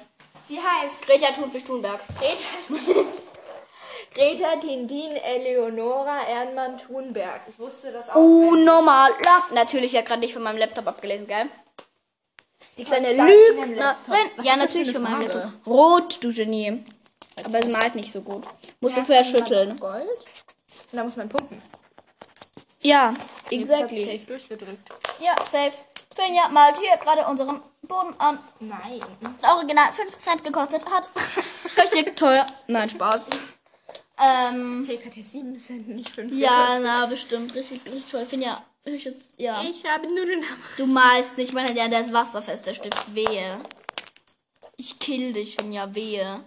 [0.47, 1.99] Sie heißt Greta Thunfisch Thunberg.
[2.19, 3.03] Greta.
[4.13, 7.41] Greta Tindin Eleonora Ernmann Thunberg.
[7.49, 8.15] Ich wusste das auch.
[8.15, 9.43] Unnormal lang.
[9.53, 11.47] Natürlich, ja gerade nicht von meinem Laptop abgelesen, gell?
[12.77, 13.75] Die kleine Lügnerin.
[14.43, 14.99] Ja, natürlich für?
[14.99, 15.51] Laptop.
[15.65, 16.83] Rot, du Genie.
[17.43, 18.45] Aber es malt nicht so gut.
[18.79, 19.75] Musst du vorher schütteln.
[19.77, 20.03] Gold.
[20.03, 21.61] Und da muss man pumpen.
[22.81, 23.13] Ja,
[23.49, 24.05] exactly.
[24.05, 24.89] safe durchgedrückt.
[25.19, 25.73] Ja, safe.
[26.17, 28.39] Finja malt hier gerade unseren Boden an.
[28.59, 29.01] Nein.
[29.43, 31.07] Original 5 Cent gekostet hat.
[31.77, 32.45] Richtig teuer.
[32.65, 33.27] Nein, Spaß.
[34.19, 37.53] Ähm, Safe hat ja 7 Cent, nicht 5 ja, na, bestimmt.
[37.53, 38.25] Richtig, richtig toll.
[38.25, 39.61] Finja, ich jetzt, ja.
[39.61, 40.63] Ich habe nur den Namen.
[40.77, 43.13] Du malst nicht, meine ja, der ist wasserfest, der Stift.
[43.13, 43.59] Wehe.
[44.75, 46.43] Ich kill dich, Finja, wehe.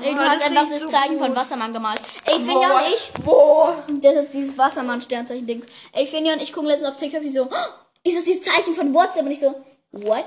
[0.00, 1.36] Ey, du hast einfach das so Zeichen von gut.
[1.36, 2.00] Wassermann gemalt.
[2.24, 3.10] Ey, Finja und ich.
[3.24, 3.74] Wo?
[3.88, 5.66] Das ist dieses Wassermann-Sternzeichen-Dings.
[5.92, 8.74] Ey, Finja und ich gucken letztens auf TikTok, die so, "Oh, ist das dieses Zeichen
[8.74, 9.24] von WhatsApp?
[9.24, 9.54] Und ich so,
[9.92, 10.24] what?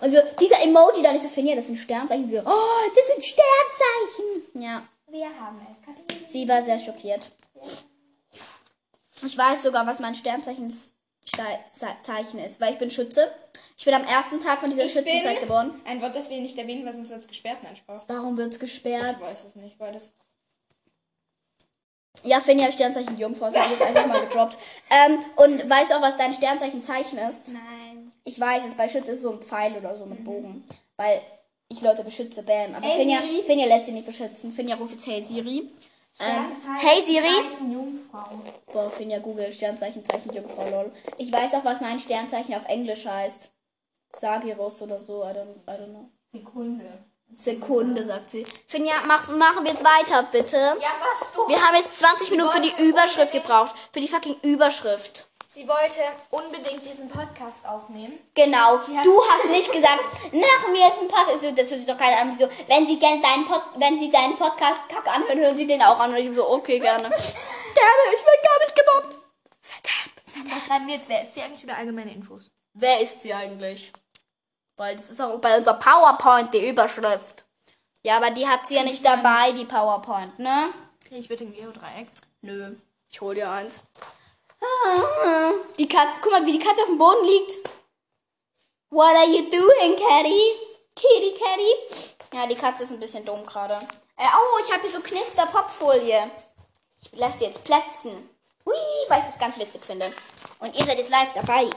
[0.00, 2.26] Und so, dieser Emoji da, und ich so, Finja, das sind Sternzeichen.
[2.28, 4.62] Sie so, oh, das sind Sternzeichen.
[4.62, 6.30] Ja, Wir haben es kapiert.
[6.30, 7.28] sie war sehr schockiert.
[9.24, 11.42] Ich weiß sogar, was mein Sternzeichen Ste-
[11.74, 13.30] Ze- Zeichen ist, weil ich bin Schütze.
[13.76, 15.80] Ich bin am ersten Tag von dieser Ich Schützenzeit geboren.
[15.84, 17.58] Ein Wort, das wir nicht erwähnen, weil sonst wird es gesperrt.
[17.62, 18.04] Nein, Spaß.
[18.06, 19.16] Warum wird's gesperrt?
[19.20, 20.12] Ich weiß es nicht, weil das.
[22.24, 24.58] Ja, Finja, Sternzeichen Jungfrau, das habe ich jetzt einfach mal gedroppt.
[24.90, 27.48] Ähm, und weißt du auch, was dein Sternzeichen-Zeichen ist?
[27.48, 28.12] Nein.
[28.24, 30.64] Ich weiß es, bei Schütze ist so ein Pfeil oder so mit Bogen.
[30.96, 31.20] Weil
[31.68, 32.74] ich Leute beschütze, bam.
[32.74, 33.42] Aber Ey, Finja, Siri.
[33.44, 34.52] Finja lässt sie nicht beschützen.
[34.52, 35.70] Finja ruft jetzt Hey Siri.
[36.20, 37.72] Ähm, Sternzeichen, hey Siri.
[37.72, 38.28] Jungfrau.
[38.72, 40.92] Boah, Finja, Google, Sternzeichen, Zeichen, Jungfrau, lol.
[41.16, 43.50] Ich weiß auch, was mein Sternzeichen auf Englisch heißt.
[44.12, 46.10] Sagirus oder so, I don't, I don't know.
[46.32, 47.04] Sekunde.
[47.34, 48.44] Sekunde, sagt sie.
[48.66, 50.56] Finja, mach's, machen wir jetzt weiter, bitte.
[50.56, 51.48] Ja, was du?
[51.48, 53.74] Wir haben jetzt 20 Minuten für die Überschrift gebraucht.
[53.92, 55.26] Für die fucking Überschrift.
[55.46, 58.18] Sie wollte unbedingt diesen Podcast aufnehmen.
[58.34, 58.78] Genau.
[59.02, 61.40] Du hast nicht gesagt, nach mir ist ein Podcast.
[61.40, 62.36] So, Das hört sich doch keiner an.
[62.38, 65.82] So, wenn Sie gern deinen Pod, wenn Sie deinen Podcast kack anhören, hören Sie den
[65.82, 66.10] auch an.
[66.10, 67.08] Und ich so, okay, gerne.
[67.78, 69.18] Gerne, ich bin gar nicht gemobbt.
[70.54, 71.08] Was schreiben wir jetzt?
[71.08, 72.50] Wer ist sie eigentlich oder allgemeine Infos?
[72.74, 73.92] Wer ist sie eigentlich?
[74.78, 77.44] Weil das ist auch bei unserer PowerPoint die Überschrift.
[78.02, 80.68] Ja, aber die hat sie ja nicht dabei, die PowerPoint, ne?
[81.04, 82.08] Kriege ich bitte ein Geodreieck?
[82.40, 82.76] Nö,
[83.10, 83.82] ich hol dir eins.
[85.78, 87.68] Die Katze, guck mal, wie die Katze auf dem Boden liegt.
[88.90, 90.52] What are you doing, Caddy?
[90.94, 92.08] Kitty, Caddy?
[92.34, 93.74] Ja, die Katze ist ein bisschen dumm gerade.
[94.16, 96.30] Äh, oh, ich habe hier so Knister-Popfolie.
[97.00, 98.28] Ich lasse die jetzt platzen.
[98.64, 98.74] Hui,
[99.08, 100.12] weil ich das ganz witzig finde.
[100.60, 101.68] Und ihr seid jetzt live dabei.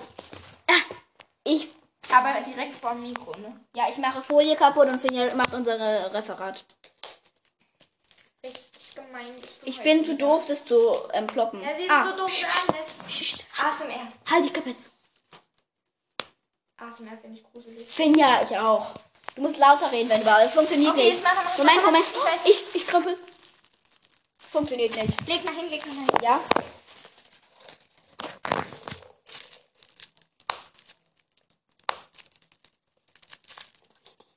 [0.69, 0.95] Ah,
[1.43, 1.69] Ich,
[2.13, 3.60] Aber direkt vor dem Mikro, ne?
[3.76, 5.80] ja, ich mache Folie kaputt und Finja macht unser
[6.13, 6.63] Referat.
[8.43, 9.36] Richtig gemein.
[9.63, 10.26] Ich heute bin zu wieder.
[10.26, 11.62] doof, das zu ähm, ploppen.
[11.62, 12.32] Ja, sie ist ah, so doof
[13.08, 14.08] pst, ASMR.
[14.30, 14.91] halt die Klappe jetzt.
[16.78, 17.88] ASMR finde ich gruselig.
[17.88, 18.93] Finja, ich auch.
[19.36, 20.47] Du musst lauter reden, wenn du warst.
[20.47, 21.17] Es funktioniert Okay, nicht.
[21.19, 22.06] ich mache, mach, Moment, Moment.
[22.12, 22.41] ich weiß.
[22.45, 23.17] Ich, ich krüppel.
[24.52, 25.28] Funktioniert nicht.
[25.28, 26.08] Leg mal hin, leg mal hin.
[26.21, 26.41] Ja?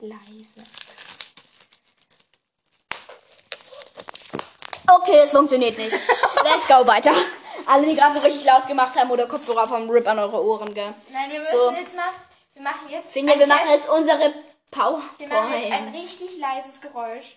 [0.08, 0.66] Leise.
[4.90, 5.92] Okay, es funktioniert nicht.
[6.44, 7.12] Let's go weiter.
[7.66, 10.74] Alle, die gerade so richtig laut gemacht haben oder Kopfhörer vom Rip an eure Ohren,
[10.74, 10.92] gell?
[11.10, 11.70] Nein, wir müssen So.
[11.70, 12.10] jetzt mal.
[12.52, 13.12] Wir machen jetzt.
[13.12, 13.76] Finja, wir machen Test.
[13.80, 14.18] jetzt unsere
[15.18, 17.36] Wir machen jetzt ein richtig leises Geräusch.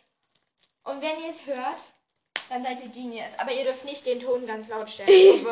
[0.84, 1.80] Und wenn ihr es hört,
[2.50, 3.32] dann seid ihr Genius.
[3.38, 5.10] Aber ihr dürft nicht den Ton ganz laut stellen.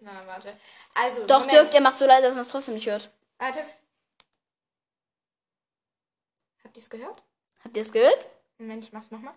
[0.00, 0.52] Na, warte.
[0.94, 1.52] Also, Doch, Moment.
[1.52, 3.08] dürft ihr, macht so leise, dass man es trotzdem nicht hört.
[3.38, 3.60] Warte.
[6.72, 7.22] Habt ihr es gehört?
[7.64, 8.28] Habt ihr es gehört?
[8.56, 9.34] Moment, ich mach's nochmal.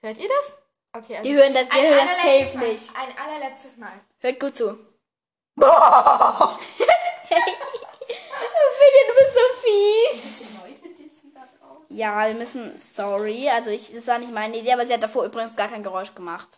[0.00, 0.52] Hört ihr das?
[0.92, 1.30] Okay, also.
[1.30, 2.72] Die hören das, die ein hören das allerletztes safe Mal.
[2.72, 2.96] nicht.
[2.96, 4.00] Ein allerletztes Mal.
[4.18, 4.66] Hört gut zu.
[8.80, 10.60] Finja, du bist so fies.
[10.60, 11.96] Leute dissen da draußen.
[11.96, 15.24] Ja, wir müssen, sorry, also ich, das war nicht meine Idee, aber sie hat davor
[15.24, 16.48] übrigens gar kein Geräusch gemacht.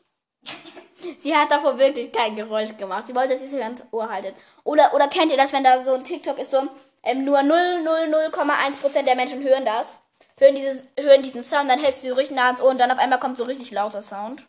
[1.19, 3.07] sie hat davor wirklich kein Geräusch gemacht.
[3.07, 4.37] Sie wollte, dass ihr sie ganz Ohr haltet.
[4.65, 6.67] Oder, oder kennt ihr das, wenn da so ein TikTok ist, so
[7.09, 9.99] ähm, nur 0,0,1% der Menschen hören das,
[10.39, 12.91] hören, dieses, hören diesen Sound, dann hältst du sie richtig nah ans Ohr und dann
[12.91, 14.47] auf einmal kommt so richtig lauter Sound.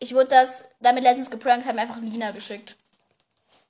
[0.00, 2.76] Ich wurde das damit letztens geprankt, mir einfach Lina geschickt.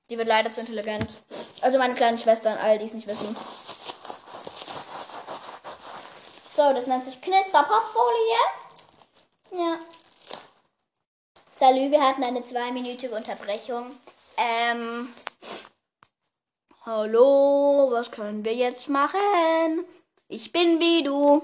[0.09, 1.21] Die wird leider zu intelligent.
[1.61, 3.37] Also meine kleine Schwester und all die es nicht wissen.
[6.57, 8.39] So, das nennt sich Knisterpopfolie.
[9.53, 9.77] Ja.
[11.53, 13.91] Salü, wir hatten eine zweiminütige Unterbrechung.
[14.39, 15.13] Ähm.
[16.91, 19.85] Hallo, was können wir jetzt machen?
[20.27, 21.43] Ich bin wie du.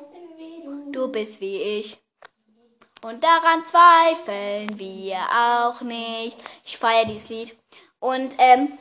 [0.90, 2.00] Du bist wie ich.
[3.02, 6.38] Und daran zweifeln wir auch nicht.
[6.64, 7.54] Ich feiere dieses Lied.
[8.00, 8.78] Und ähm,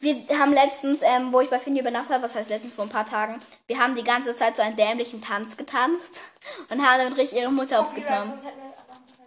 [0.00, 2.90] wir haben letztens, ähm, wo ich bei Finny übernachtet habe, was heißt letztens vor ein
[2.90, 3.38] paar Tagen,
[3.68, 6.22] wir haben die ganze Zeit so einen dämlichen Tanz getanzt
[6.70, 8.32] und haben damit richtig ihre Mutter machen können.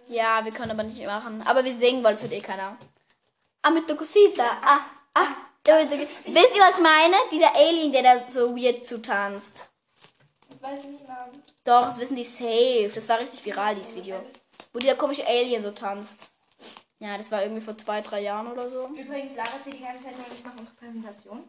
[0.09, 1.41] Ja, wir können aber nicht machen.
[1.45, 2.75] Aber wir singen, weil es wird eh keiner.
[3.61, 4.79] Amito Cosita, ah,
[5.13, 5.40] ah.
[5.63, 7.15] Wisst ihr, was ich meine?
[7.31, 9.67] Dieser Alien, der da so weird zutanzt.
[10.49, 11.35] Das weiß niemand.
[11.63, 12.91] Doch, das wissen die safe.
[12.93, 14.23] Das war richtig viral, dieses Video.
[14.73, 16.29] Wo dieser komische Alien so tanzt.
[16.99, 18.87] Ja, das war irgendwie vor zwei, drei Jahren oder so.
[18.87, 21.43] Übrigens labert sie die ganze Zeit nur ich mache unsere Präsentation.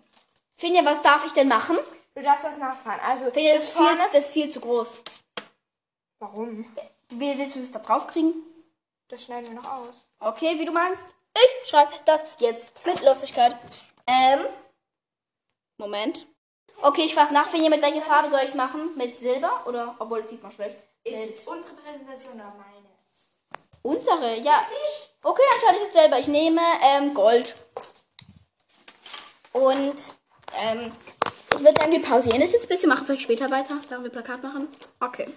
[0.57, 1.77] Finja, was darf ich denn machen?
[2.15, 3.01] Du darfst das nachfahren.
[3.05, 5.03] Also, Finja, das ist viel, das ist viel zu groß.
[6.19, 6.65] Warum?
[7.11, 8.33] Wie willst du das da drauf kriegen?
[9.09, 9.95] Das schneiden wir noch aus.
[10.21, 11.05] Okay, wie du meinst.
[11.35, 13.57] Ich schreibe das jetzt mit Lustigkeit.
[14.07, 14.41] Ähm.
[15.79, 16.27] Moment.
[16.81, 17.49] Okay, ich fasse nach.
[17.49, 18.97] Finja, mit welcher Farbe soll ich es machen?
[18.97, 19.65] Mit Silber?
[19.67, 19.95] Oder?
[19.99, 20.77] Obwohl, das sieht man schlecht.
[21.05, 22.87] Ist Mit es unsere Präsentation oder meine?
[23.83, 24.65] unsere, ja.
[25.23, 26.19] Okay, dann schaue ich jetzt selber.
[26.19, 27.57] Ich nehme ähm, Gold.
[29.53, 29.97] Und
[30.61, 30.93] ähm,
[31.53, 33.81] ich würde sagen, wir pausieren das jetzt ein bisschen, machen vielleicht später weiter.
[33.87, 34.69] Sagen wir Plakat machen.
[35.01, 35.29] Okay.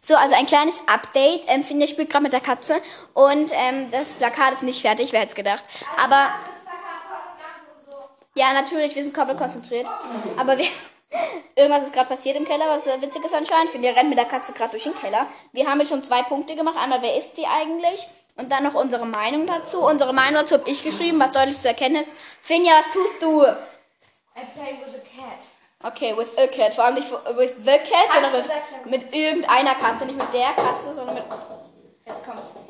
[0.00, 1.44] So, also ein kleines Update.
[1.48, 2.80] Ähm, Finja spielt gerade mit der Katze.
[3.12, 5.64] Und ähm, das Plakat ist nicht fertig, wer hätte es gedacht.
[6.02, 6.30] Aber.
[8.34, 9.86] Ja, natürlich, wir sind komplett konzentriert.
[10.36, 10.66] Aber wir.
[11.56, 13.70] Irgendwas ist gerade passiert im Keller, was witzig ist anscheinend.
[13.70, 15.28] Finja rennt mit der Katze gerade durch den Keller.
[15.52, 16.76] Wir haben jetzt schon zwei Punkte gemacht.
[16.76, 18.08] Einmal, wer ist sie eigentlich?
[18.36, 19.80] Und dann noch unsere Meinung dazu.
[19.80, 22.12] Unsere Meinung dazu habe ich geschrieben, was deutlich zu erkennen ist.
[22.40, 23.42] Finja, was tust du?
[23.42, 25.44] I play with a cat.
[25.84, 26.74] Okay, with a cat.
[26.74, 30.06] Vor allem nicht with the cat, sondern mit, mit irgendeiner Katze.
[30.06, 31.24] Nicht mit der Katze, sondern mit.
[32.06, 32.63] Jetzt kommt's.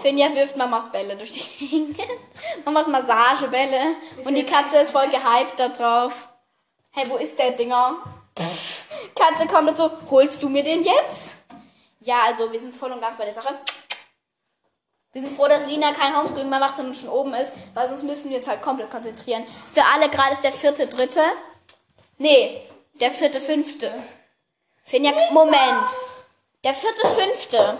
[0.00, 1.98] Finja wirft Mamas Bälle durch die Gegend.
[2.64, 3.96] Mamas Massagebälle.
[4.24, 6.28] Und die Katze ist voll gehypt da drauf.
[6.90, 7.96] Hey, wo ist der Dinger?
[9.14, 9.90] Katze kommt dazu.
[10.10, 11.34] Holst du mir den jetzt?
[12.00, 13.54] Ja, also wir sind voll und ganz bei der Sache.
[15.12, 18.02] Wir sind froh, dass Lina kein Homeschooling mehr macht, sondern schon oben ist, weil sonst
[18.02, 19.44] müssen wir uns halt komplett konzentrieren.
[19.72, 21.22] Für alle gerade ist der vierte, dritte.
[22.18, 22.60] Nee,
[22.94, 23.90] der vierte, fünfte.
[24.84, 25.90] Finja, Moment.
[26.64, 27.78] Der vierte, fünfte.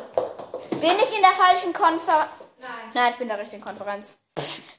[0.70, 2.30] Bin ich in der falschen Konferenz?
[2.60, 2.70] Nein.
[2.94, 4.14] Nein, ich bin in der richtigen Konferenz.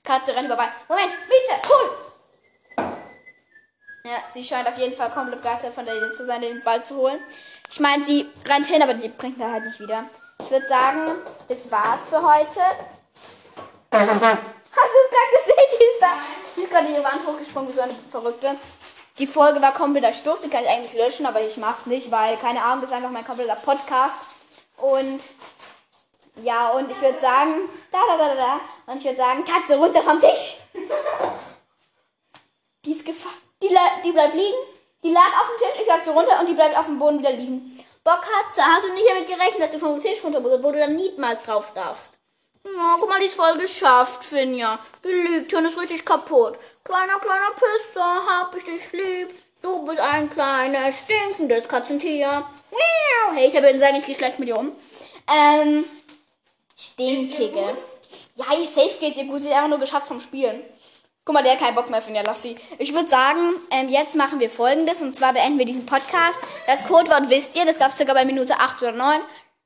[0.03, 0.67] Katze rennt vorbei.
[0.87, 2.85] Moment, bitte, cool.
[4.05, 6.83] Ja, sie scheint auf jeden Fall komplett begeistert von der Idee zu sein, den Ball
[6.83, 7.19] zu holen.
[7.69, 10.05] Ich meine, sie rennt hin, aber die bringt er halt nicht wieder.
[10.39, 11.05] Ich würde sagen,
[11.47, 12.61] das war's für heute.
[13.91, 15.67] Hast du es gerade gesehen?
[15.79, 16.11] Die ist da.
[16.55, 18.55] Die ist gerade ihre Wand hochgesprungen, wie so eine Verrückte.
[19.19, 22.37] Die Folge war kompletter Stoß, die kann ich eigentlich löschen, aber ich mach's nicht, weil,
[22.37, 24.15] keine Ahnung, das ist einfach mein kompletter Podcast.
[24.77, 25.19] Und
[26.43, 28.61] ja, und ich würde sagen, da, da, da, da.
[28.91, 30.57] Und ich würde sagen, Katze runter vom Tisch.
[32.85, 33.35] Die ist gefangen.
[33.61, 33.69] Die,
[34.03, 34.57] die bleibt liegen.
[35.03, 37.19] Die lag auf dem Tisch, ich lasse sie runter und die bleibt auf dem Boden
[37.19, 37.83] wieder liegen.
[38.03, 40.79] Boah, Katze, hast du nicht damit gerechnet, dass du vom Tisch runter musst, wo du
[40.79, 42.13] dann niemals drauf darfst?
[42.63, 44.79] Ja, guck mal, die ist voll geschafft, Finja.
[45.03, 46.57] Die liegt und ist richtig kaputt.
[46.83, 49.29] Kleiner, kleiner Pisser, hab ich dich lieb.
[49.61, 52.45] Du bist ein kleines, stinkendes Katzentier.
[53.33, 54.71] Hey, ich habe sagen, ich gehe schlecht mit dir um.
[55.27, 55.85] Ähm,
[56.79, 57.77] stinkige.
[58.35, 59.41] Ja, safe geht's ihr gut.
[59.41, 60.61] Sie ist einfach nur geschafft vom Spielen.
[61.25, 62.55] Guck mal, der hat keinen Bock mehr, Finja, lass sie.
[62.79, 65.01] Ich würde sagen, ähm, jetzt machen wir folgendes.
[65.01, 66.39] Und zwar beenden wir diesen Podcast.
[66.65, 69.19] Das Codewort wisst ihr, das gab es sogar bei Minute 8 oder 9.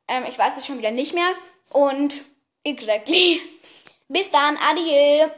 [0.09, 1.29] Ähm, ich weiß es schon wieder nicht mehr.
[1.69, 2.21] Und
[2.63, 3.41] exactly.
[4.09, 5.29] Bis dann, adieu.